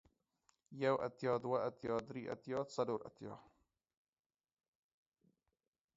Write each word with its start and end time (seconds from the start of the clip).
يو 0.71 0.95
اتيا، 0.95 1.37
دوه 1.43 1.59
اتيا، 1.67 1.97
دري 2.07 2.23
اتيا، 2.33 2.59
څلور 2.75 2.99
اتيا، 3.07 3.33